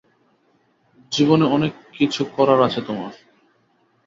জীবনে 1.11 1.45
অনেক 1.47 1.73
কিছু 1.91 2.21
করার 2.35 2.59
আছে 2.61 2.81
তোমার। 2.87 3.13